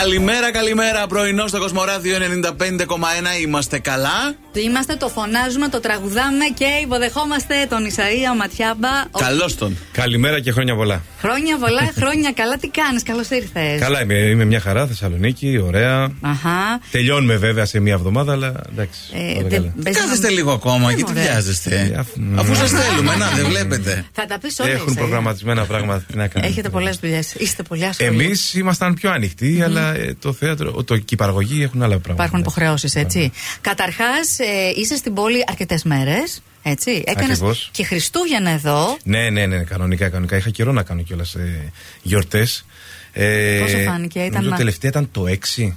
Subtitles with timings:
[0.00, 1.06] Καλημέρα, καλημέρα.
[1.06, 3.40] Πρωινό στο Κοσμοράδιο 95,1.
[3.42, 4.34] Είμαστε καλά.
[4.64, 8.88] Είμαστε, το φωνάζουμε, το τραγουδάμε και υποδεχόμαστε τον Ισαία Ματιάμπα.
[9.18, 9.76] Καλώς τον.
[9.92, 11.02] Καλημέρα και χρόνια πολλά.
[11.20, 12.56] Χρόνια πολλά, χρόνια καλά.
[12.58, 13.80] Τι κάνεις, καλώς ήρθες.
[13.80, 16.12] Καλά, είμαι, είμαι μια χαρά, Θεσσαλονίκη, ωραία.
[16.20, 16.80] Αχα.
[16.90, 19.00] Τελειώνουμε βέβαια σε μια εβδομάδα, αλλά εντάξει.
[19.12, 19.72] Ε, όλα δε- καλά.
[19.76, 21.22] μπες Κάθεστε να- λίγο ακόμα, γιατί ωραία.
[21.24, 24.04] βιάζεστε; Ε, αφού- Αφού σας θέλουμε, να δεν βλέπετε.
[24.12, 24.70] Θα τα πεις όλα.
[24.70, 24.98] Έχουν Ισαία.
[25.02, 26.04] προγραμματισμένα πράγματα.
[26.12, 26.50] Τι να κάνουμε.
[26.52, 27.34] Έχετε πολλές δουλειές.
[27.34, 28.08] Είστε πολύ ασχολοί.
[28.08, 32.12] Εμείς ήμασταν πιο ανοιχτοί, αλλά ε, το θέατρο, το, και η παραγωγή έχουν άλλα πράγματα.
[32.12, 33.32] Υπάρχουν υποχρεώσεις, έτσι.
[33.60, 34.38] Καταρχάς,
[34.76, 36.42] είσαι στην πόλη αρκετές μέρες.
[36.62, 37.02] Έτσι.
[37.06, 37.68] Έκανες Ακριβώς.
[37.72, 38.96] και Χριστούγεννα εδώ.
[39.04, 40.36] Ναι, ναι, ναι, κανονικά, κανονικά.
[40.36, 42.66] Είχα καιρό να κάνω κιόλας ε, γιορτές.
[43.12, 45.74] Ε, Πόσο φάνηκε, ήταν νομίζω να- τελευταία ήταν το 6.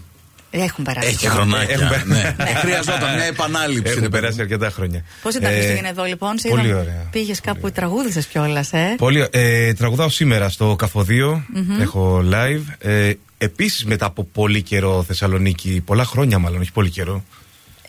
[0.51, 1.07] Έχουν περάσει.
[1.07, 1.33] Έχει πολλά.
[1.33, 1.73] χρονάκια.
[1.73, 2.35] Έχουμε- ναι.
[2.49, 3.81] Ε, Χρειαζόταν μια επανάληψη.
[3.83, 4.41] ρε Έχουν παιδί περάσει μου.
[4.41, 5.03] αρκετά χρόνια.
[5.21, 6.37] Πώς ήταν Ε, Χριστούγεννα εδώ, λοιπόν.
[6.37, 7.07] σε πολύ είδα- ωραία.
[7.11, 11.45] Πήγες κάπου, τραγούδησε κιόλας, ε; Πολύ, ε, τραγουδάω σήμερα στο καφοδιο
[11.81, 12.61] Έχω live.
[12.79, 17.23] Ε, Επίσης μετά από πολύ καιρό Θεσσαλονίκη, πολλά χρόνια μάλλον, όχι πολύ καιρό.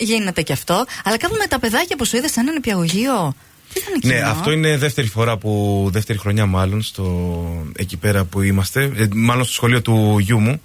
[0.00, 0.84] Γίνεται και αυτό.
[1.04, 3.34] Αλλά κάπου με τα παιδάκια που σου είδε σε έναν νηπιαγωγείο.
[3.72, 5.88] Τι ήταν εκείνο; Ναι, αυτό είναι δεύτερη φορά που.
[5.92, 7.06] δεύτερη χρονιά μάλλον στο,
[7.76, 8.92] εκεί πέρα που είμαστε.
[8.96, 10.60] Ε, μάλλον στο σχολείο του γιού μου,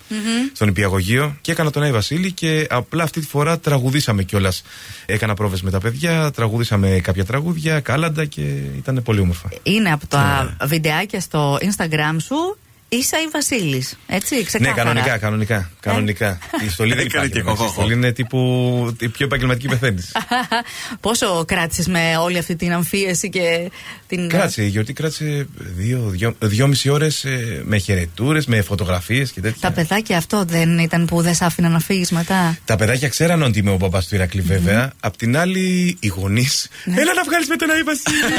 [0.53, 1.37] στον υπηαγωγείο.
[1.41, 4.63] Και έκανα τον Άι Βασίλη και απλά αυτή τη φορά τραγουδήσαμε κιόλας.
[5.05, 8.41] Έκανα πρόβες με τα παιδιά, τραγουδήσαμε κάποια τραγούδια, κάλαντα και
[8.77, 9.49] ήταν πολύ όμορφα.
[9.63, 12.57] Είναι από τα βιντεάκια στο Instagram σου.
[12.89, 13.97] Είσαι η Βασίλης.
[14.07, 14.75] Έτσι, Ναι, ξεκάθαρα.
[14.75, 15.71] κανονικά, κανονικά.
[15.79, 16.37] κανονικά.
[16.65, 17.29] Η στολή δεν Έκανε υπάρχει.
[17.31, 17.51] και μέσα.
[17.51, 17.71] Η κοχοχο.
[17.73, 18.95] στολή είναι τύπου.
[18.99, 20.01] η πιο επαγγελματική πεθαίνει.
[21.05, 23.71] Πόσο κράτησες με όλη αυτή την αμφίεση και
[24.07, 24.29] την.
[24.29, 27.25] κράτησε, η γιορτή κράτησε δύο, δύο, δυόμιση ώρες
[27.63, 29.57] με χαιρετούρες, με φωτογραφίες και τέτοια.
[29.61, 33.41] Τα παιδάκια αυτό δεν ήταν που δεν σ' άφηναν να φύγεις μετά; Τα παιδάκια ξέραν
[33.41, 34.91] ότι είμαι ο παπά του Ηρακλή, βέβαια.
[34.99, 36.67] Απ' την άλλη, οι γονείς.
[36.83, 37.01] Ναι.
[37.01, 38.33] Έλα να βγάλεις με τον Άι Βασίλη.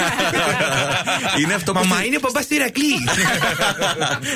[1.44, 1.78] Είναι αυτό που.
[1.78, 2.94] Μαμά, στη- είναι ο παπά του Ηρακλή.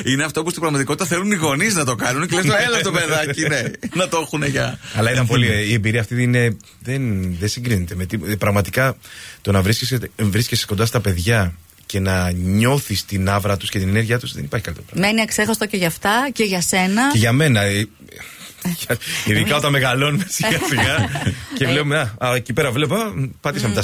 [0.05, 2.91] Είναι αυτό που στην πραγματικότητα θέλουν οι γονείς να το κάνουν και λες: Έλα το
[2.91, 3.61] παιδάκι, ναι.
[3.93, 4.79] Να το έχουν για.
[4.95, 5.47] Αλλά ήταν πολύ.
[5.69, 8.37] Η εμπειρία αυτή είναι, δεν, δεν συγκρίνεται με τίποτα.
[8.37, 8.97] Πραγματικά
[9.41, 11.53] το να βρίσκεσαι, βρίσκεσαι κοντά στα παιδιά
[11.85, 15.07] και να νιώθεις την άβρα τους και την ενέργειά τους δεν υπάρχει καλύτερο πράγμα.
[15.07, 17.11] Μένει αξέχαστο και για αυτά και για σένα.
[17.11, 17.61] Και για μένα.
[17.61, 17.87] ε,
[19.25, 21.09] Ειδικά όταν μεγαλώνουμε σιγά σιγά
[21.57, 21.97] και βλέπουμε.
[22.17, 22.95] Α, α, εκεί πέρα βλέπω.
[22.95, 23.81] α, Πατήσαμε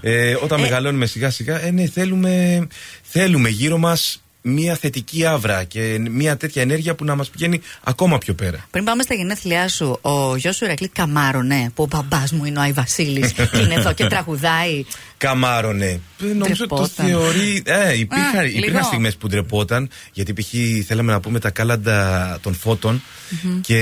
[0.00, 2.66] Ε, όταν μεγαλώνουμε σιγά σιγά, ε, ναι, θέλουμε,
[3.02, 8.18] θέλουμε γύρω μας μια θετική άβρα και μια τέτοια ενέργεια που να μας πηγαίνει ακόμα
[8.18, 8.66] πιο πέρα.
[8.70, 12.58] Πριν πάμε στα γενέθλιά σου, ο γιος σου Ηρακλή καμάρωνε που ο μπαμπάς μου είναι
[12.58, 14.84] ο Άι Βασίλης και είναι εδώ και τραγουδάει.
[15.20, 16.00] Καμάρωνε.
[16.22, 17.06] Ε, Νομίζω το Ντρεπόταν.
[17.06, 17.62] θεωρεί.
[17.64, 18.82] Ε, υπήρχαν, Α, υπήρχαν λίγο.
[18.84, 20.48] στιγμές που ντρεπόταν, γιατί π.χ.
[20.86, 23.02] θέλαμε να πούμε τα κάλαντα των φωτων
[23.60, 23.78] και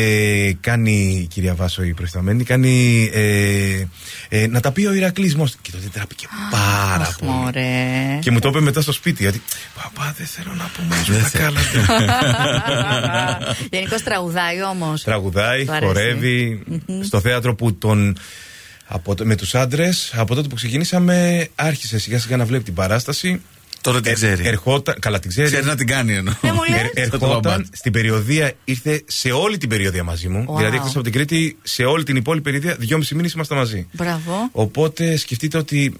[0.60, 3.82] κάνει η κυρία Βάσο η προϊσταμένη, κάνει ε,
[4.28, 5.58] ε, να τα πει ο Ηρακλής μόνος του.
[5.62, 7.30] Και τότε τράπηκε πάρα Αχ, πολύ.
[7.32, 8.18] μωρέ.
[8.20, 9.42] Και μου το είπε μετά στο σπίτι, γιατί
[9.74, 13.56] Παπά, δεν θέλω να πω μόνο τα κάλαντα.
[13.70, 15.02] Γενικώς τραγουδάει όμως.
[15.02, 15.86] Τραγουδάει, Του αρέσει.
[15.86, 16.62] χορεύει.
[17.04, 18.16] Στο θέατρο που τον.
[18.90, 22.74] Από, το- με τους άντρες, από τότε που ξεκινήσαμε, άρχισε σιγά σιγά να βλέπει την
[22.74, 23.40] παράσταση.
[23.80, 24.46] Τώρα την Ε, ξέρει.
[24.46, 25.46] ερχόταν, καλά την ξέρει.
[25.46, 26.34] Ξέρει να την κάνει εννοώ.
[26.40, 27.36] Δεν μου λες; Ε, Αυτό το μπαμπά.
[27.50, 30.44] ερχόταν στην περιοδία, ήρθε σε όλη την περιοδία μαζί μου.
[30.48, 30.56] Wow.
[30.56, 33.86] Δηλαδή, εκτό από την Κρήτη, σε όλη την υπόλοιπη περιοδία, δυόμιση μήνες ήμασταν μαζί.
[33.92, 34.48] Μπράβο.
[34.52, 35.94] Οπότε σκεφτείτε ότι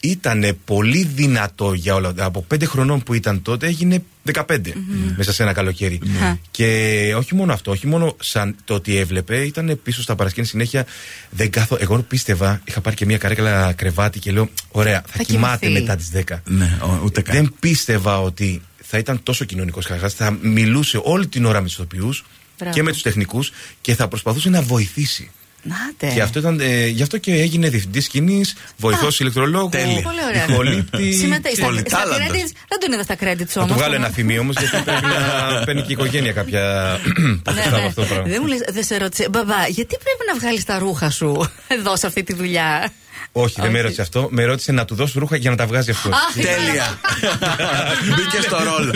[0.00, 2.12] ήταν πολύ δυνατό για όλα.
[2.16, 4.42] Από πέντε χρονών που ήταν τότε, έγινε 15
[5.16, 6.00] μέσα σε ένα καλοκαίρι.
[6.50, 10.86] Και όχι μόνο αυτό, όχι μόνο σαν το ότι έβλεπε, ήταν πίσω στα παρασκήνια συνέχεια.
[11.30, 11.76] Δεν καθό...
[11.80, 15.80] Εγώ πίστευα, είχα πάρει και μια καρέκλα κρεβάτι και λέω: Ωραία, θα, Θα κοιμάται κοιμηθεί.
[15.82, 16.36] μετά τις 10.
[16.44, 17.34] Ναι, ο- ούτε καν.
[17.36, 20.14] Δεν πίστευα ότι θα ήταν τόσο κοινωνικός χαρακτήρας.
[20.14, 22.24] Θα μιλούσε όλη την ώρα με τους ηθοποιούς
[22.58, 22.74] Μπράβο.
[22.74, 25.30] και με τους τεχνικούς και θα προσπαθούσε να βοηθήσει.
[25.68, 26.14] Νάτε.
[26.14, 30.00] Και αυτό ήταν, ε, γι' αυτό και έγινε διευθυντής σκηνής, βοηθός ηλεκτρολόγου, τέλεια.
[30.02, 30.46] Πολύ ωραία.
[30.48, 31.12] ηχολήπτη.
[31.12, 32.18] Συμμετέχει στα, στα Πολυτάλαντος.
[32.26, 32.52] credits.
[32.68, 33.72] Δεν τον είδα στα credits Θα όμως.
[33.72, 36.62] του βγάλω ένα θυμίο όμως, γιατί πρέπει να παίρνει και η οικογένεια κάποια
[37.44, 38.26] ποσοστά από αυτό το πράγμα.
[38.26, 39.28] Ναι, Δεν μου λες, δεν σε ρώτησε.
[39.30, 42.92] Μπαμπά, γιατί πρέπει να βγάλεις τα ρούχα σου εδώ σε αυτή τη δουλειά;
[43.32, 43.82] Όχι, δεν με Όχι.
[43.82, 44.28] ρώτησε αυτό.
[44.30, 46.10] Με ρώτησε να του δώσω ρούχα για να τα βγάζει αυτό.
[46.34, 46.98] Τέλεια.
[48.16, 48.92] Μπήκε στο ρόλο.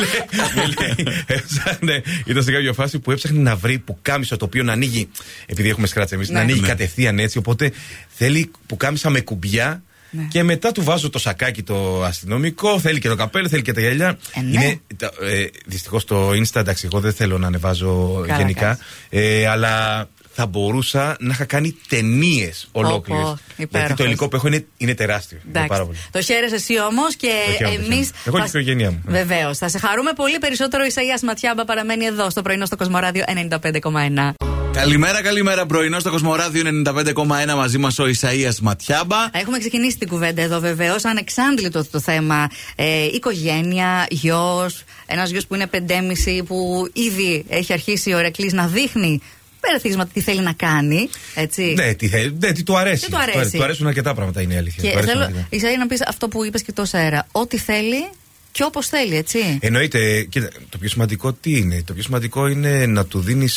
[1.26, 5.08] Έψαχνε, ήταν σε κάποια φάση που έψαχνε να βρει που κάμισο το οποίο να ανοίγει.
[5.46, 6.34] Επειδή έχουμε σκράτσα εμείς, Ναι.
[6.34, 6.66] να ανοίγει Ναι.
[6.66, 7.38] κατευθείαν έτσι.
[7.38, 7.72] Οπότε
[8.08, 9.82] θέλει που κάμισα με κουμπιά.
[10.14, 10.22] Ναι.
[10.30, 13.80] Και μετά του βάζω το σακάκι το αστυνομικό, θέλει και το καπέλο, θέλει και τα
[13.80, 14.18] γυαλιά.
[14.34, 14.48] Ε, ναι.
[14.64, 14.80] Είναι,
[15.20, 18.60] ε, Δυστυχώς το Insta, εντάξει, εγώ δεν θέλω να ανεβάζω Καλά γενικά.
[18.60, 18.78] κάνεις.
[19.10, 23.22] Ε, αλλά θα μπορούσα να είχα κάνει ταινίες ολόκληρες.
[23.24, 23.96] πω, Γιατί υπέροχος.
[23.96, 25.36] το υλικό που έχω είναι, είναι τεράστιο.
[25.42, 25.68] Είναι Εντάξει.
[25.68, 25.98] πάρα πολύ.
[26.10, 28.06] Το χαίρεσαι εσύ όμως και Το χαίρομαι, το εμείς.
[28.06, 28.10] χαίρομαι.
[28.24, 29.02] Εγώ και η οικογένειά μου.
[29.06, 29.58] Βεβαίως.
[29.58, 30.84] Θα σε χαρούμε πολύ περισσότερο.
[30.84, 34.32] Η Ισαία Ματιάμπα παραμένει εδώ στο πρωινό στο Κοσμοράδιο 95,1.
[34.72, 35.66] Καλημέρα, καλημέρα.
[35.66, 39.16] Πρωινό στο Κοσμοράδιο 95,1 μαζί μας ο Ισαία Ματιάμπα.
[39.32, 41.04] Έχουμε ξεκινήσει την κουβέντα εδώ βεβαίως.
[41.04, 42.48] Ανεξάντλητο το θέμα.
[42.76, 44.82] Ε, οικογένεια, γιος.
[45.06, 49.20] Ένας γιος που είναι 5,5 που ήδη έχει αρχίσει ο Ερακλής να δείχνει
[49.66, 51.08] πέραθισμα τι θέλει να κάνει.
[51.34, 51.74] Έτσι.
[51.76, 53.04] Ναι, τι, θέλει, ναι, τι του αρέσει.
[53.04, 53.56] Τι του αρέσει.
[53.56, 54.82] Του αρέσουν αρκετά πράγματα, είναι η αλήθεια.
[54.82, 55.46] Και Του αρέσουν θέλω, αρκετά.
[55.50, 57.26] Ισαία, να πεις αυτό που είπες και τόσα αέρα.
[57.32, 58.08] Ό,τι θέλει
[58.52, 59.58] και όπως θέλει, έτσι.
[59.60, 63.48] Εννοείται, κοίτα, το πιο σημαντικό τι είναι; Το πιο σημαντικό είναι να του δίνει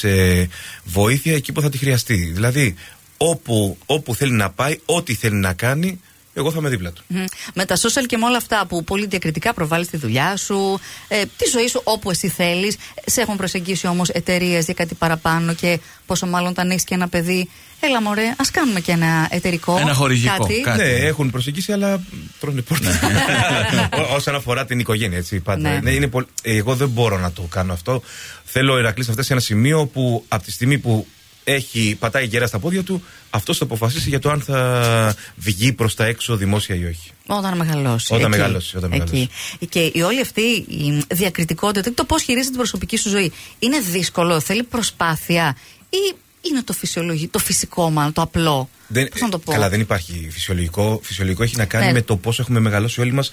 [0.84, 2.16] βοήθεια εκεί που θα τη χρειαστεί.
[2.34, 2.76] Δηλαδή,
[3.18, 6.02] όπου, όπου θέλει να πάει, ό,τι θέλει να κάνει,
[6.38, 7.04] εγώ θα είμαι δίπλα του.
[7.08, 7.24] Μμμ.
[7.54, 11.22] Με τα social και με όλα αυτά που πολύ διακριτικά προβάλλεις τη δουλειά σου, ε,
[11.38, 12.78] τη ζωή σου όπου εσύ θέλεις.
[13.06, 17.08] Σε έχουν προσεγγίσει όμως εταιρείες για κάτι παραπάνω και πόσο μάλλον όταν έχεις και ένα
[17.08, 17.50] παιδί.
[17.80, 19.78] Έλα, μωρέ, ας κάνουμε και ένα εταιρικό.
[19.80, 20.62] Ένα χορηγικό, Κάτι.
[20.62, 20.78] κάτι.
[20.84, 22.04] Ναι, έχουν προσεγγίσει, αλλά
[22.40, 23.00] τρώνε πόρτα.
[24.12, 25.40] Ό- Όσον αφορά την οικογένεια, έτσι.
[25.40, 25.70] Πάντα.
[25.70, 25.80] Ναι.
[25.84, 26.26] Ναι, είναι πολύ...
[26.42, 28.02] Εγώ δεν μπορώ να το κάνω αυτό.
[28.46, 31.08] Θέλω ο Ηρακλής να φτάσει σε ένα σημείο που από τη στιγμή που
[31.48, 35.96] έχει, πατάει γερά στα πόδια του, αυτός θα αποφασίσει για το αν θα βγει προς
[35.96, 37.12] τα έξω δημόσια ή όχι.
[37.28, 38.14] Όταν μεγαλώσει.
[38.14, 38.38] Όταν εκεί.
[38.38, 39.30] μεγαλώσει, όταν μεγαλώσει.
[39.60, 39.68] Εκεί.
[39.68, 44.40] Και η όλη αυτή η διακριτικότητα, το πώς χειρίζεται την προσωπική σου ζωή, είναι δύσκολο,
[44.40, 45.58] θέλει προσπάθεια
[45.90, 49.70] ή είναι το φυσιολογικό, το φυσικό μάλλον, το απλό; Δεν, Πώς να το πω; Καλά,
[49.70, 51.00] δεν υπάρχει φυσιολογικό.
[51.04, 51.92] Φυσιολογικό έχει να κάνει Ναι.
[51.92, 53.32] με το πώς έχουμε μεγαλώσει όλοι μας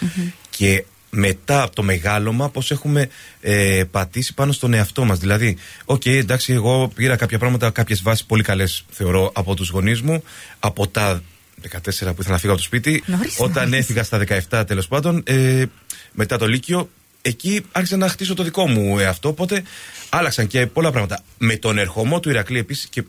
[0.50, 0.84] και
[1.16, 3.08] μετά από το μεγάλωμα πώς έχουμε
[3.40, 5.18] ε, πατήσει πάνω στον εαυτό μας.
[5.18, 10.00] Δηλαδή, οκ, εντάξει, εγώ πήρα κάποια πράγματα, κάποιες βάσεις πολύ καλές θεωρώ από τους γονείς
[10.00, 10.22] μου,
[10.58, 11.22] από τα
[11.62, 13.02] 14 που ήθελα να φύγω από το σπίτι.
[13.06, 13.80] Νωρίς, Όταν νωρίς.
[13.80, 14.18] έφυγα στα
[14.50, 15.64] 17 τέλος πάντων, ε,
[16.12, 16.90] μετά το Λύκειο,
[17.22, 19.28] εκεί άρχισα να χτίσω το δικό μου εαυτό.
[19.28, 19.62] Οπότε
[20.08, 21.20] άλλαξαν και πολλά πράγματα.
[21.38, 23.02] Με τον ερχομό του Ηρακλή επίσης και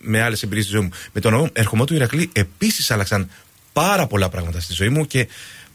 [0.00, 0.90] με άλλες εμπειρίες στη ζωή μου.
[1.12, 3.30] Με τον ερχομό του Ηρακλή επίσης άλλαξαν
[3.72, 5.28] πάρα πολλά πράγματα στη ζωή μου και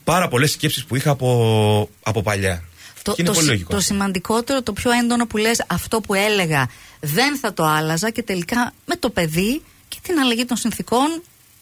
[0.05, 2.63] πάρα πολλές σκέψεις που είχα από, από παλιά.
[3.01, 3.69] Το, και είναι το, πολύ συ- λογικό.
[3.69, 3.93] το αυτό.
[3.93, 6.69] σημαντικότερο, το πιο έντονο που λες, αυτό που έλεγα
[6.99, 11.21] δεν θα το άλλαζα και τελικά με το παιδί και την αλλαγή των συνθήκων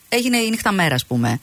[0.10, 1.40] έγινε η νύχτα μέρα, ας πούμε.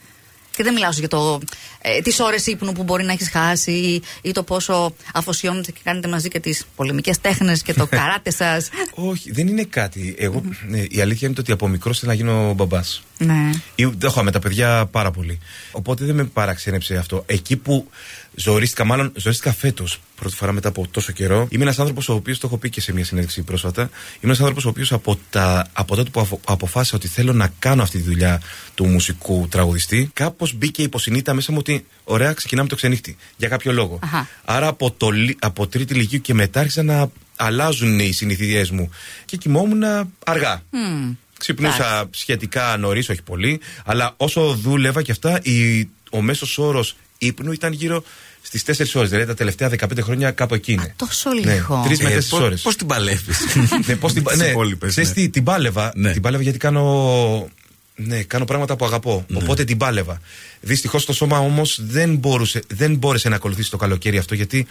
[0.61, 1.41] Και δεν μιλάω σου για το,
[1.81, 5.81] ε, τις ώρες ύπνου που μπορεί να έχεις χάσει ή, ή το πόσο αφοσιώνετε και
[5.85, 8.69] κάνετε μαζί και τις πολεμικές τέχνες και το καράτε σας.
[8.95, 10.15] Όχι, δεν είναι κάτι.
[10.19, 13.03] Εγώ, ναι, η αλήθεια είναι το ότι από μικρός ήθελα να γίνω μπαμπάς.
[13.19, 13.51] ναι.
[13.77, 15.39] Το έχω με τα παιδιά πάρα πολύ.
[15.73, 17.23] Οπότε δεν με παραξένεψε αυτό.
[17.27, 17.89] Εκεί που
[18.35, 22.39] ζορίστηκα, μάλλον ζορίστηκα φέτος, πρώτη φορά μετά από τόσο καιρό, είμαι ένας άνθρωπος ο οποίος,
[22.39, 23.91] το έχω πει και σε μια συνέντευξη πρόσφατα, είμαι
[24.21, 27.83] ένας άνθρωπος ο οποίος από, τα, από τότε που αφο- αποφάσισα ότι θέλω να κάνω
[27.83, 28.41] αυτή τη δουλειά
[28.75, 33.17] του μουσικού τραγουδιστή, κάπως μπήκε υποσυνείδητα μέσα μου ότι ωραία, ξεκινάμε το ξενύχτη.
[33.37, 33.99] Για κάποιο λόγο.
[34.03, 34.29] Αχα.
[34.45, 38.91] Άρα από, το, λι- από τρίτη λυκείου και μετά άρχισαν να αλλάζουν οι συνηθιέ μου.
[39.25, 39.83] Και κοιμόμουν
[40.25, 40.63] αργά.
[40.71, 41.15] Μμμ.
[41.39, 47.53] Ξυπνούσα σχετικά νωρίς, όχι πολύ, αλλά όσο δούλευα και αυτά, η, ο μέσος όρος ύπνου
[47.53, 48.03] ήταν γύρω
[48.43, 49.09] στις 4 ώρες.
[49.11, 50.83] Δηλαδή τα τελευταία 15 χρόνια κάπου εκεί είναι.
[50.83, 51.77] Α, τόσο λίγο.
[51.89, 52.61] Ναι, 3 με 4 ώρες.
[52.63, 53.39] Πώς την παλεύεις;
[53.87, 54.53] ναι, πώς την, πα- ναι,
[54.87, 55.93] ξέρεις τι, την πάλευα.
[55.95, 56.13] Ναι.
[56.13, 57.49] Την πάλευα γιατί κάνω,
[57.97, 59.27] ναι, κάνω πράγματα που αγαπώ.
[59.35, 60.21] Οπότε την πάλευα.
[60.61, 64.67] Δυστυχώς το σώμα όμως δεν, μπορούσε, δεν μπόρεσε να ακολουθήσει το καλοκαίρι αυτό γιατί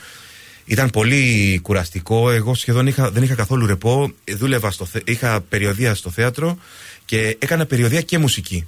[0.66, 2.32] ήταν πολύ κουραστικό.
[2.32, 4.12] Εγώ σχεδόν είχα, δεν είχα καθόλου ρεπό.
[4.24, 6.58] Ε, Δούλευα στο, θε- είχα περιοδία στο θέατρο
[7.10, 8.66] και έκανα περιοδία και μουσικη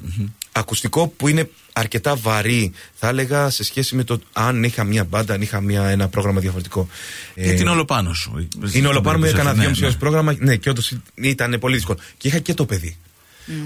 [0.51, 5.33] Ακουστικό που είναι αρκετά βαρύ, θα έλεγα, σε σχέση με το αν είχα μια μπάντα,
[5.33, 6.87] αν είχα μια, ένα πρόγραμμα διαφορετικό.
[7.35, 8.47] Γιατί Ε, είναι όλο πάνω σου.
[8.73, 9.85] είναι όλο πάνω μου, έκανα Ναι, δύο μισή ναι.
[9.85, 10.35] ώρες πρόγραμμα.
[10.39, 11.99] Ναι, και όντως ήταν πολύ δύσκολο.
[12.17, 12.97] Και είχα και το παιδί.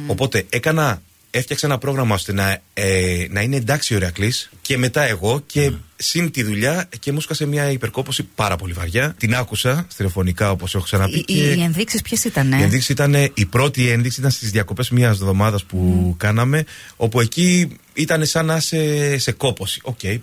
[0.08, 1.02] Οπότε έκανα,
[1.32, 5.72] έφτιαξα ένα πρόγραμμα ώστε να, ε, να είναι εντάξει ο Ηρακλής και μετά εγώ και
[5.96, 9.16] συν τη δουλειά και μου σκάσε μια υπερκόπωση πάρα πολύ βαριά.
[9.18, 11.18] Την άκουσα στερεοφωνικά όπως έχω ξαναπεί.
[11.18, 14.90] Οι, και οι ενδείξεις ποιες ήταν, η ενδείξη ήταν, η πρώτη ένδειξη ήταν στις διακοπές
[14.90, 19.80] μιας εβδομάδας που κάναμε, όπου εκεί ήταν σαν να είσαι σε κόπωση.
[19.84, 20.20] Ok, okay,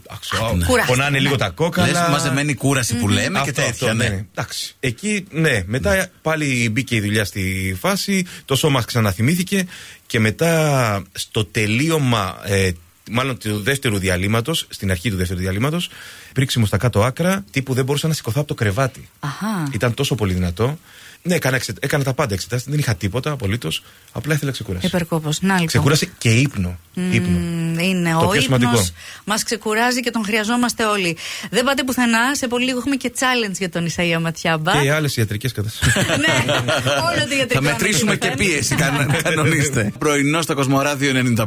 [0.57, 0.85] ναι.
[0.87, 1.87] πονάνε λίγο τα κόκαλα.
[1.87, 3.71] Λες μαζεμένη κούραση που λέμε και Αυτό, τέτοια.
[3.71, 4.09] αυτό, ναι.
[4.09, 4.25] ναι.
[4.31, 4.75] Εντάξει.
[4.81, 5.63] Εκεί, ναι.
[5.67, 9.67] Μετά πάλι μπήκε η δουλειά στη φάση, το σώμα ξαναθυμήθηκε
[10.07, 12.71] και μετά στο τελείωμα, ε,
[13.11, 15.91] μάλλον του δεύτερου διαλείμματος, στην αρχή του δεύτερου διαλείμματος,
[16.33, 19.09] πρήξιμο στα κάτω άκρα, τύπου δεν μπορούσα να σηκωθώ από το κρεβάτι.
[19.21, 19.69] Αχα.
[19.73, 20.79] Ήταν τόσο πολύ δυνατό.
[21.25, 23.83] Ναι, έκανα, εξε- έκανα τα πάντα εξετάσει, δεν είχα τίποτα απολύτως.
[24.13, 24.87] Απλά ήθελα ξεκούραση.
[24.87, 25.41] Υπερκόπος.
[25.41, 25.67] Να λοιπόν.
[25.67, 26.79] Ξεκούραση και ύπνο.
[26.95, 27.39] ύπνο.
[27.39, 28.71] Μμμ, Είναι Το ο πιο σημαντικό.
[28.71, 28.93] ύπνος
[29.25, 31.17] μας ξεκουράζει και τον χρειαζόμαστε όλοι.
[31.51, 32.35] Δεν πάτε πουθενά.
[32.37, 34.81] Σε πολύ λίγο έχουμε και challenge για τον Ισαΐα Ματιάμπα.
[34.83, 35.95] Και άλλες ιατρικές καταστάσεις.
[36.25, 37.53] ναι, όλο το ιατρικό.
[37.53, 38.75] Θα μετρήσουμε και πίεση.
[38.75, 39.93] καν- Κανονίστε.
[39.99, 41.45] Πρωινό στο Κοσμοράδιο 95,1.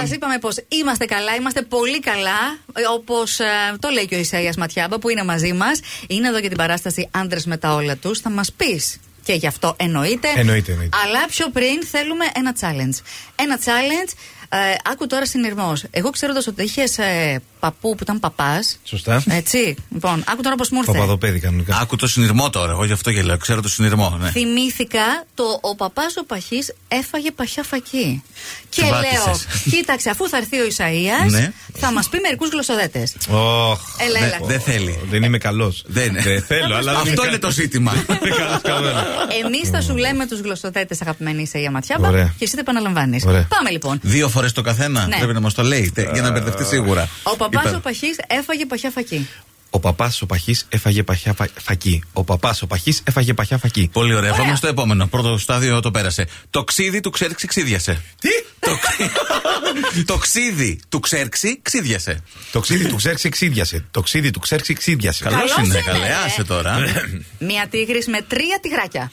[0.00, 2.58] Σας είπαμε πως είμαστε καλά, είμαστε πολύ καλά.
[2.94, 3.36] Όπως
[3.80, 5.80] το λέει και ο Ισαΐας Ματιάμπα που είναι μαζί μας.
[6.06, 8.18] Είναι εδώ για την παράσταση Άντρες με τα όλα τους.
[8.20, 8.79] Θα μας πεις
[9.22, 10.28] και γι' αυτό εννοείται.
[10.36, 10.96] Εννοείται, εννοείται.
[11.04, 12.98] Αλλά πιο πριν θέλουμε ένα challenge.
[13.36, 14.12] Ένα challenge
[14.52, 15.84] Ε, άκου τώρα συνειρμός.
[15.90, 18.78] Εγώ ξέροντα ότι είχες ε, παππού που ήταν παπάς.
[18.84, 19.22] Σωστά.
[19.28, 19.74] Έτσι.
[19.92, 20.92] Λοιπόν, άκου τώρα πώς μου ήρθε.
[20.92, 21.78] Παπαδοπέδι κανονικά.
[21.80, 22.72] Άκου το συνειρμό τώρα.
[22.72, 23.36] Εγώ γι' αυτό γελάω.
[23.36, 24.18] Ξέρω το συνειρμό.
[24.20, 24.30] Ναι.
[24.30, 28.22] Θυμήθηκα το ο παπάς ο παχής έφαγε παχιά φακή.
[28.68, 29.46] Και Του λέω, βάτησες.
[29.70, 31.52] κοίταξε, αφού θα έρθει ο Ισαία, Ναι.
[31.78, 33.16] θα μας πει μερικούς γλωσσοδέτες.
[33.28, 33.80] Ωχ.
[34.06, 34.28] Έλα, έλα.
[34.38, 34.98] Δεν- Δεν θέλει.
[35.10, 35.82] Δεν είμαι καλός.
[35.86, 36.44] Δεν είναι.
[36.46, 37.92] θέλω, αλλά δεν Αυτό είμαι είναι το ζήτημα.
[38.36, 39.04] καλός κανένα.
[39.44, 42.34] Εμείς θα σου λέμε τους γλωσσοδέτες, αγαπημένη Ισαία Ματιάμπα, Ωραία.
[42.38, 43.24] και εσύ τα επαναλαμβάνεις.
[43.26, 43.46] Ωραία.
[43.48, 43.98] Πάμε λοιπόν.
[44.02, 45.06] Δύο φορές το καθένα.
[45.06, 45.16] Ναι.
[45.16, 47.08] Πρέπει να μας το λέει τε- για να μπερδευτεί σίγουρα.
[47.22, 47.74] Ο παπάς Υπέρ.
[47.76, 49.28] ο παχής έφαγε παχιά φακή.
[49.72, 52.02] Ο παπάς ο παχής έφαγε παχιά φα- φακή.
[52.12, 53.88] Ο παπάς ο παχής έφαγε παχιά φακή.
[53.92, 54.30] Πολύ ωραία.
[54.32, 54.42] Ωραία.
[54.44, 55.06] Πάμε στο επόμενο.
[55.06, 56.26] Πρώτο στάδιο το πέρασε.
[56.50, 58.02] Το ξύδι του ξέρξει ξύδιασε.
[58.20, 58.28] Τι;
[58.58, 59.10] Το, ξύ-
[60.10, 62.22] το ξύδι του ξέρξει ξύδιασε.
[62.52, 63.84] Το ξύδι του ξέρξει ξύδιασε.
[63.90, 65.24] Το ξύδι του ξέρξει ξύδιασε.
[65.24, 66.06] Καλός Καλός είναι, είναι, καλέ.
[66.06, 66.12] ε.
[66.26, 66.78] Άσε τώρα.
[67.38, 69.10] Μία τίγρης με τρία τυγράκια.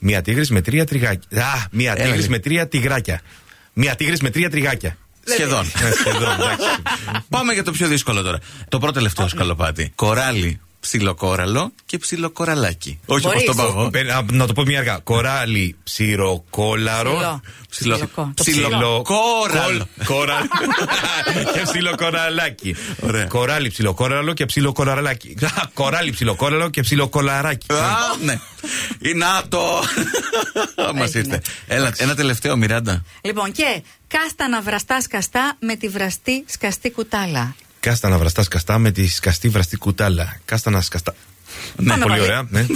[0.00, 1.42] Μία τίγρης με τρία τριγάκια.
[1.46, 2.28] Α, μία Έλα, τίγρης λέει.
[2.28, 3.20] με τρία τυγράκια.
[3.82, 4.96] Μία τίγρης με τρία τριγάκια.
[5.24, 5.66] Σχεδόν.
[5.66, 6.66] Ε, Σχεδόν, εντάξει.
[7.28, 8.38] Πάμε για το πιο δύσκολο τώρα.
[8.68, 9.92] Το πρώτο τελευταίο σκαλοπάτι.
[9.94, 13.00] Κοράλι, ψιλοκόραλο και ψιλοκοραλάκι.
[13.06, 13.56] Όχι όπως Μπορείς.
[13.56, 13.90] τον παγό.
[13.90, 14.98] Πε- α, Να το πω μία αργά.
[15.04, 17.10] Κοράλι, ψηροκόλαρο.
[17.12, 17.40] Ψιλο.
[17.70, 18.32] Ψιλο- Ψιλοκό.
[18.36, 19.02] Το ψιλο- ψιλο.
[19.02, 19.86] Κόραλο.
[20.04, 20.38] Κόρα.
[21.54, 22.76] και ψιλοκοραλάκι.
[23.00, 23.24] Ωραία.
[23.24, 25.36] Κοράλι, ψιλοκόραλο και ψιλοκοραλάκι.
[25.44, 27.72] Α, Κοράλι, ψιλοκόραλο και ψιλοκολαράκι.
[27.72, 27.76] Α,
[28.24, 28.40] ναι.
[28.98, 29.60] Ή να το.
[30.94, 31.18] Μα Έγινε.
[31.18, 31.40] ήρθε.
[31.66, 33.04] Έλα, ένα τελευταίο, Μιράντα.
[33.22, 37.54] Λοιπόν, και κάστανα βραστάς σκαστά με τη βραστή σκαστή κουτάλα.
[37.80, 40.40] Κάστανα βραστάς σκαστά με τη σκαστή βραστή κουτάλα.
[40.44, 41.14] Κάστανα σκαστά.
[41.76, 42.24] Ναι, Πάμε πολύ πάλι.
[42.30, 42.46] ωραία.
[42.48, 42.66] Ναι.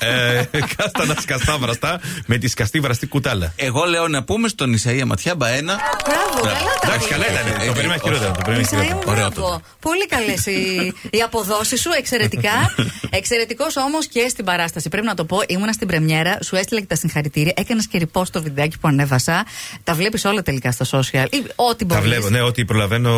[0.00, 0.44] ε,
[0.76, 3.52] κάστανα σκαστά βραστά με τη σκαστή βραστή κουτάλα.
[3.56, 5.78] Εγώ λέω να πούμε στον Ισαΐα Ματιάμπα ένα.
[6.04, 7.40] Μπράβο, καλά τα Εντάξει, καλά πήγες.
[7.40, 7.52] ήταν.
[7.60, 8.02] Ε, Το ε, περίμενα όχι.
[8.02, 8.30] χειρότερα.
[8.32, 9.10] Το περίμενα Ισαΐ μου, χειρότερα.
[9.12, 9.60] Ωραίο μπράβο.
[9.80, 12.74] Πολύ καλές οι, οι αποδόσεις σου, εξαιρετικά.
[13.18, 14.88] Εξαιρετικός όμως και στην παράσταση.
[14.88, 17.52] Πρέπει να το πω, ήμουνα στην πρεμιέρα, σου έστειλα και τα συγχαρητήρια.
[17.56, 19.44] Έκανες και ρηπό στο βιντεάκι που ανέβασα.
[19.84, 21.26] Τα βλέπεις όλα τελικά στα social.
[21.30, 22.04] Ή ό,τι Τα μπορείς.
[22.10, 23.10] βλέπω, ναι, ό,τι προλαβαίνω.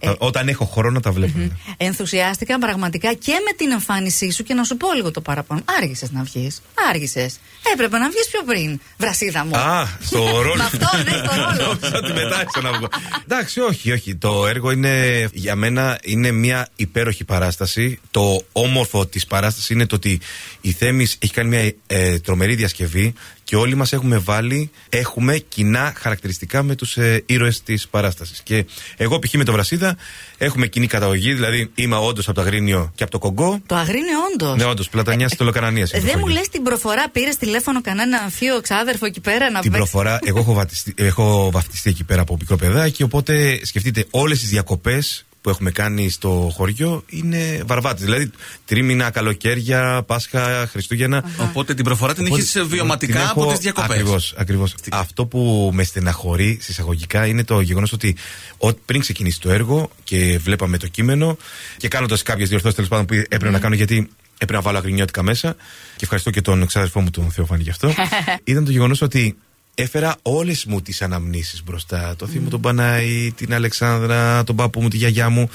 [0.00, 0.06] Ε.
[0.06, 1.38] τα- Όταν έχω χρόνο τα βλέπω.
[1.38, 1.48] ναι.
[1.76, 5.62] Ενθουσιάστηκα πραγματικά και με την εμφάνισή σου και να σου πω λίγο το παραπάνω.
[5.78, 6.62] Άργησες να βγεις.
[6.90, 7.38] Άργησες.
[7.72, 9.56] Έπρεπε να βγεις πιο πριν, βρασίδα μου.
[9.56, 10.56] Α, στο ρόλο.
[10.56, 11.66] Με αυτό, ναι, στο ρόλο.
[11.80, 12.88] Νόμιζα ότι μετά έξω να βγω.
[13.24, 14.14] Εντάξει, όχι, όχι.
[14.16, 18.00] Το έργο είναι για μένα είναι μια υπέροχη παράσταση.
[18.10, 20.20] Το όμορφο της παράστασης είναι το ότι
[20.60, 23.14] η Θέμης έχει κάνει μια ε, τρομερή διασκευή
[23.44, 28.40] και όλοι μας έχουμε βάλει, έχουμε κοινά χαρακτηριστικά με τους ε, ήρωες της παράστασης.
[28.42, 28.64] Και
[28.96, 29.32] εγώ, π.χ.
[29.34, 29.96] με τον Βρασίδα,
[30.38, 33.60] έχουμε κοινή καταγωγή, δηλαδή είμαι όντως από το Αγρίνιο και από το Κογκό.
[33.66, 34.56] Το αγρίνιο όντως.
[34.56, 35.88] Ναι, όντως, πλατανιάς τη Τολοκανανία.
[35.92, 39.90] Δεν μου λες την προφορά, πήρες τηλέφωνο κανένα αμφίο ξάδερφο εκεί πέρα να Την παίξει;
[39.90, 44.48] προφορά, εγώ έχω, βατιστεί- έχω βαφτιστεί εκεί πέρα από μικρό παιδάκι, οπότε σκεφτείτε όλες τις
[44.48, 48.04] διακοπές που έχουμε κάνει στο χωριό είναι βαρβάτες.
[48.04, 48.30] Δηλαδή
[48.64, 51.24] τρίμηνα, καλοκαίρια, Πάσχα, Χριστούγεννα.
[51.38, 53.90] Οπότε την προφορά την Οπότε έχει την βιωματικά έχω- από τις διακοπές.
[53.90, 54.74] Ακριβώς, ακριβώς.
[54.90, 58.16] Αυτό που με στεναχωρεί συσσαγωγικά είναι το γεγονός ότι
[58.58, 61.36] ό, πριν ξεκινήσει το έργο και βλέπαμε το κείμενο
[61.76, 65.22] και κάνοντας κάποιες διορθώσεις τέλος πάντων που έπρεπε να κάνω γιατί έπρεπε να βάλω αγρινιώτικα
[65.22, 65.56] μέσα.
[65.96, 67.94] Και ευχαριστώ και τον ξάδερφό μου τον Θεοφάνη γι' αυτό.
[68.44, 69.36] ήταν το γεγονός ότι
[69.74, 72.16] έφερα όλες μου τις αναμνήσεις μπροστά.
[72.16, 75.48] Το θείο μου τον Πανάη, την Αλεξάνδρα, τον παππού μου, τη γιαγιά μου.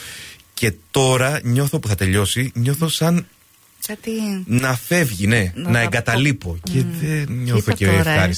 [0.54, 3.28] Και τώρα νιώθω που θα τελειώσει, νιώθω σαν
[3.88, 4.12] Κάτι.
[4.46, 6.58] να φεύγει, ναι, Να να, τα εγκαταλείπω.
[6.64, 8.32] Και δεν νιώθω Κοίτα και τώρα, ε.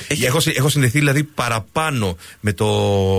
[0.00, 0.26] Ευχάριστα.
[0.26, 2.66] Έχω, συ- έχω συνδεθεί δηλαδή παραπάνω με το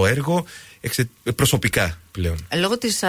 [0.08, 0.46] έργο
[0.82, 2.36] εξε- προσωπικά πλέον.
[2.56, 3.00] Λόγω της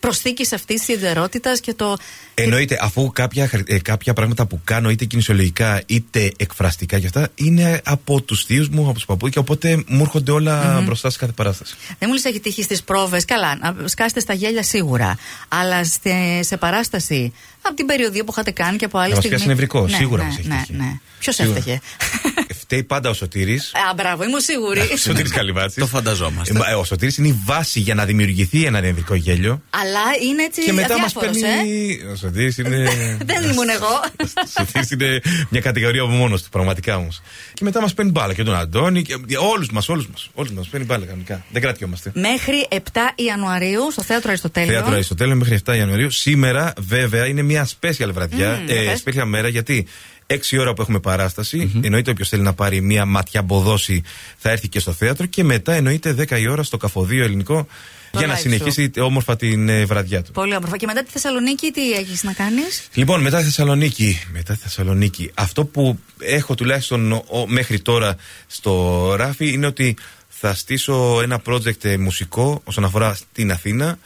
[0.00, 1.96] προσθήκης αυτής της ιδιαιτερότητας και το.
[2.34, 7.28] Εννοείται, αφού κάποια, χαρ- ε, κάποια πράγματα που κάνω, είτε κινησιολογικά είτε εκφραστικά και αυτά,
[7.34, 11.18] είναι από τους θείους μου, από τους παππούς και οπότε μου έρχονται όλα μπροστά σε
[11.18, 11.74] κάθε παράσταση.
[11.88, 13.24] Δεν μου λες έχει τύχει στις πρόβες.
[13.24, 15.18] Καλά, να σκάσετε στα γέλια σίγουρα.
[15.48, 19.24] Αλλά σε, σε παράσταση από την περιοδία που είχατε κάνει και από άλλη Να μας
[19.24, 19.36] στιγμή.
[19.44, 20.72] πιάσει νευρικό, σίγουρα ναι, μας έχει ναι, τύχει.
[20.72, 20.98] ναι.
[21.18, 21.56] Ποιος Σίγουρα.
[21.58, 21.80] έφταιγε;
[22.68, 24.80] Φταίει πάντα ο Σωτήρης Α, μπράβο, ήμουν σίγουρη.
[25.04, 25.78] Σωτήρης Καλυβάτσης.
[25.82, 26.58] Το φανταζόμαστε.
[26.70, 29.62] Ε, Ο Σωτήρης είναι η βάση για να δημιουργηθεί ένα νευρικό γέλιο.
[29.70, 31.98] Αλλά είναι έτσι Και μετά μας αδιάφορος, παίρνει.
[32.06, 32.10] ε.
[32.12, 32.84] Ο Σωτήρης είναι.
[33.30, 34.00] Δεν ήμουν εγώ.
[34.22, 37.22] Ο Σωτήρης είναι μια κατηγορία από μόνος του, πραγματικά όμως.
[37.54, 39.14] Και μετά μας παίρνει μπάλα και τον Αντώνη και
[39.52, 40.28] όλους μας, όλους μας.
[40.34, 41.44] Όλους μας παίρνει μπάλα κανονικά.
[41.52, 42.10] Δεν κρατιόμαστε.
[42.14, 42.76] Μέχρι 7
[43.14, 44.72] Ιανουαρίου στο θέατρο Αριστοτέλειο.
[44.72, 46.10] Θέατρο Αριστοτέλειο μέχρι 7 Ιανουαρίου.
[46.10, 48.48] Σήμερα, βέβαια, είναι μια special βραδιά.
[48.62, 49.02] Μμμ, ε, πες.
[49.06, 49.86] special μέρα γιατί
[50.26, 54.02] 6 ώρα που έχουμε παράσταση, εννοείται όποιος θέλει να πάρει μια ματιά μποδόση
[54.36, 57.66] θα έρθει και στο θέατρο και μετά εννοείται 10 η ώρα στο καφοδείο ελληνικό
[58.10, 60.32] Το για να live συνεχίσει όμορφα την ε, βραδιά του.
[60.32, 60.76] Πολύ όμορφα.
[60.76, 64.20] Και μετά τη Θεσσαλονίκη, τι έχεις να κάνεις; Λοιπόν, μετά τη Θεσσαλονίκη.
[64.32, 65.30] Μετά τη Θεσσαλονίκη.
[65.34, 68.16] Αυτό που έχω τουλάχιστον ο- μέχρι τώρα
[68.46, 69.96] στο ράφι είναι ότι
[70.28, 73.98] θα στήσω ένα project ε, μουσικό όσον αφορά στην Αθήνα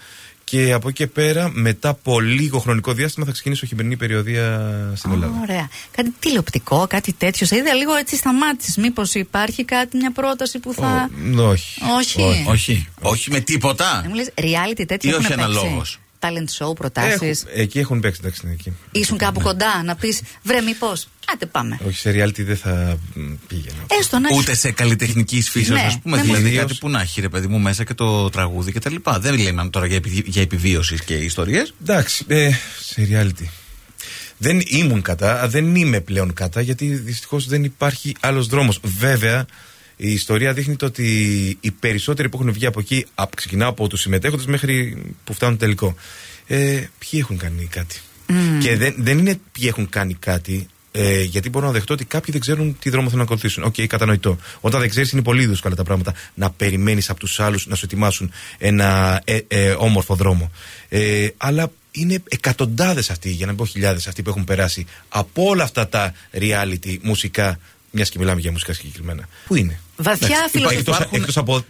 [0.50, 5.12] Και από εκεί και πέρα, μετά από λίγο χρονικό διάστημα, θα ξεκινήσω χειμερινή περιοδία στην
[5.12, 5.38] Ελλάδα.
[5.42, 5.68] Ωραία.
[5.90, 7.46] Κάτι τηλεοπτικό, κάτι τέτοιο.
[7.46, 8.76] Σε είδα λίγο έτσι σταμάτησες.
[8.76, 11.10] Μήπως υπάρχει κάτι, μια πρόταση που θα.
[11.38, 11.80] Ω, όχι.
[11.98, 12.22] Όχι.
[12.22, 12.44] Όχι.
[12.48, 12.88] όχι.
[13.00, 13.98] Όχι με τίποτα.
[14.00, 16.58] Δεν μου λες, reality τέτοιο Ή έχουν όχι παίξει; Αναλόγως.
[16.58, 17.42] Talent show, προτάσεις.
[17.44, 18.72] Έχουν- εκεί έχουν παίξει, εντάξει, είναι εκεί.
[18.92, 21.08] Ήσουν κάπου κοντά να πεις βρε, μήπως.
[21.34, 21.78] Άντε πάμε.
[21.86, 23.76] Όχι, σε reality δεν θα μ, πήγαινα.
[24.00, 26.16] Έστω να Ούτε σε καλλιτεχνικής φύση, Ναι, ας πούμε.
[26.16, 26.56] ναι, δηλαδή μεν.
[26.56, 28.94] κάτι που να έχει, ρε παιδί μου, μέσα και το τραγούδι κτλ.
[29.18, 31.74] Δεν λέμε τώρα για, επι- για επιβίωσης και ιστορίες.
[31.82, 32.50] Εντάξει, ε,
[32.80, 33.44] σε reality.
[34.38, 38.80] Δεν ήμουν κατά, δεν είμαι πλέον κατά, γιατί δυστυχώς δεν υπάρχει άλλος δρόμος.
[38.82, 39.46] Βέβαια,
[40.02, 41.06] η ιστορία δείχνει το ότι
[41.60, 45.58] οι περισσότεροι που έχουν βγει από εκεί, απ- ξεκινάω από τους συμμετέχοντες μέχρι που φτάνουν
[45.58, 45.94] τελικό.
[46.46, 48.00] Ε, ποιοι έχουν κάνει κάτι;
[48.60, 52.32] Και δεν, δεν είναι ποιοι έχουν κάνει κάτι, ε, γιατί μπορώ να δεχτώ ότι κάποιοι
[52.32, 53.62] δεν ξέρουν τι δρόμο θέλουν να ακολουθήσουν.
[53.62, 54.38] Οκ, κατανοητό.
[54.60, 57.84] Όταν δεν ξέρεις, είναι πολύ δύσκολα τα πράγματα να περιμένεις από τους άλλους να σου
[57.84, 60.50] ετοιμάσουν ένα ε, ε, όμορφο δρόμο.
[60.88, 65.44] Ε, αλλά είναι εκατοντάδες αυτοί, για να μην πω χιλιάδες αυτοί που έχουν περάσει από
[65.44, 67.58] όλα αυτά τα reality μουσικά.
[67.90, 69.28] Μιας και μιλάμε για μουσικά συγκεκριμένα.
[69.46, 70.78] Πού είναι; Βαθιά Εντάξει, φιλοσοφία.
[70.78, 71.64] Εκτός, υπάρχουν- εκτός από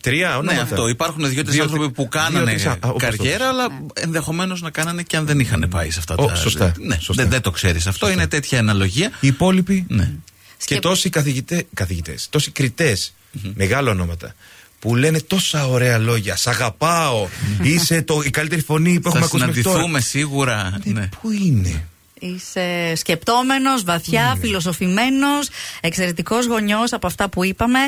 [0.00, 0.54] τρία ονόματα.
[0.54, 0.88] Ναι, αυτό.
[0.88, 5.02] Υπάρχουν δύο-τρεις Δύο- άνθρωποι που δύο- κάνανε τρεις, α, όπως καριέρα, αλλά ενδεχομένως να κάνανε
[5.02, 6.34] και αν δεν είχαν πάει σε αυτά Ω, τα.
[6.34, 7.22] σωστά, Ναι, σωστά.
[7.22, 8.10] Δεν, δεν το ξέρεις αυτό.
[8.10, 9.10] Είναι τέτοια αναλογία.
[9.20, 10.04] Οι υπόλοιποι Ναι.
[10.04, 10.10] και
[10.58, 13.14] Σκεπ- τόσοι καθηγητέ, καθηγητές, τόσοι κριτές,
[13.54, 14.34] μεγάλα ονόματα,
[14.78, 16.36] που λένε τόσα ωραία λόγια.
[16.36, 17.28] Σ' αγαπάω.
[17.62, 19.76] Είσαι το, η καλύτερη φωνή που έχουμε Θα ακούσει μέχρι τώρα.
[19.76, 20.78] συναντηθούμε σίγουρα.
[20.84, 21.08] Ε, Ναι.
[21.22, 21.86] Πού είναι;
[22.24, 24.40] Είσαι σκεπτόμενος, βαθιά, Ναι.
[24.40, 25.48] φιλοσοφημένος,
[25.80, 27.78] εξαιρετικός γονιός από αυτά που είπαμε.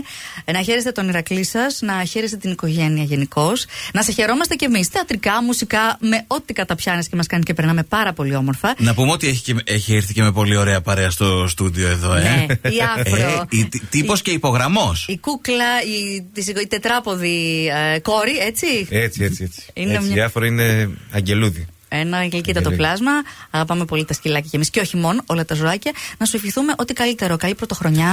[0.44, 3.66] Ε, Να χαίρεστε τον Ηρακλή σας, να χαίρεστε την οικογένεια γενικώς.
[3.92, 7.82] Να σε χαιρόμαστε κι εμείς, θεατρικά, μουσικά, με ό,τι καταπιάνεις και μας κάνει και περνάμε
[7.82, 8.74] πάρα πολύ όμορφα.
[8.78, 12.14] Να πούμε ότι έχει, και, έχει έρθει και με πολύ ωραία παρέα στο στούντιο εδώ,
[12.14, 12.20] ε.
[12.20, 13.16] Ναι, η Άφρο.
[13.16, 13.46] Ε,
[13.90, 15.04] Τύπος και υπογραμμός.
[15.08, 19.62] Η κούκλα, η, της- η τετράποδη ε, κόρη, έτσι; Έτσι, έτσι, έτσι.
[19.74, 21.66] Είναι έτσι μια- Διάφορα είναι αγγελούδι.
[22.00, 22.76] Ένα γλυκύτατο Αγγελούδι.
[22.76, 23.10] πλάσμα.
[23.50, 25.92] Αγαπάμε πολύ τα σκυλάκια και εμείς και όχι μόνο, όλα τα ζωάκια.
[26.18, 27.36] Να σου ευχηθούμε ό,τι καλύτερο.
[27.36, 28.10] Καλή πρωτοχρονιά.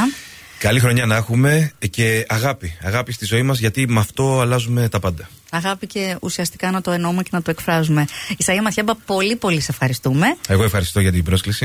[0.60, 2.78] Καλή χρονιά να έχουμε και αγάπη.
[2.84, 5.30] Αγάπη στη ζωή μας γιατί με αυτό αλλάζουμε τα πάντα.
[5.52, 8.08] Αγάπη και ουσιαστικά να το εννοούμε και να το εκφράζουμε.
[8.30, 10.28] Ισαΐα Μαθιάμπα, πολύ πολύ σε ευχαριστούμε.
[10.48, 11.62] Εγώ ευχαριστώ για την πρόσκληση.